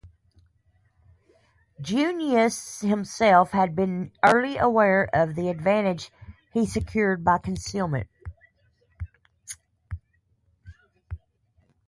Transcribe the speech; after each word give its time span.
Junius 1.79 2.79
himself 2.81 3.51
had 3.51 3.75
been 3.75 4.11
early 4.23 4.57
aware 4.57 5.07
of 5.13 5.35
the 5.35 5.47
advantage 5.47 6.09
he 6.51 6.65
secured 6.65 7.23
by 7.23 7.37
concealment. 7.37 8.07